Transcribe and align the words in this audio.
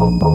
Oh. 0.00 0.28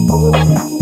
Oh, 0.00 0.77